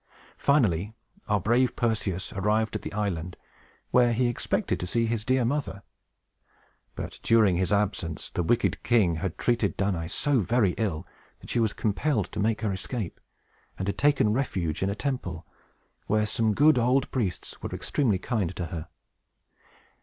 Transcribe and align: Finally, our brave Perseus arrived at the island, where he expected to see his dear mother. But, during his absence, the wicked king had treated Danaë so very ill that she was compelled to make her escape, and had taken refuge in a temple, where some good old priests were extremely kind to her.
Finally, 0.39 0.95
our 1.27 1.39
brave 1.39 1.75
Perseus 1.75 2.33
arrived 2.33 2.75
at 2.75 2.81
the 2.81 2.91
island, 2.91 3.37
where 3.91 4.13
he 4.13 4.25
expected 4.25 4.79
to 4.79 4.87
see 4.87 5.05
his 5.05 5.23
dear 5.23 5.45
mother. 5.45 5.83
But, 6.95 7.19
during 7.21 7.55
his 7.57 7.71
absence, 7.71 8.31
the 8.31 8.41
wicked 8.41 8.81
king 8.81 9.17
had 9.17 9.37
treated 9.37 9.77
Danaë 9.77 10.09
so 10.09 10.39
very 10.39 10.71
ill 10.71 11.05
that 11.41 11.51
she 11.51 11.59
was 11.59 11.73
compelled 11.73 12.31
to 12.31 12.39
make 12.39 12.61
her 12.61 12.73
escape, 12.73 13.19
and 13.77 13.87
had 13.87 13.99
taken 13.99 14.33
refuge 14.33 14.81
in 14.81 14.89
a 14.89 14.95
temple, 14.95 15.45
where 16.07 16.25
some 16.25 16.55
good 16.55 16.79
old 16.79 17.11
priests 17.11 17.61
were 17.61 17.69
extremely 17.69 18.17
kind 18.17 18.55
to 18.55 18.65
her. 18.73 18.87